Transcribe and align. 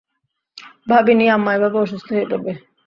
ভাবিনি 0.87 1.25
আম্মা 1.35 1.51
এভাবে 1.57 1.77
অসুস্থ 1.79 2.07
হয়ে 2.13 2.29
পড়বে। 2.31 2.51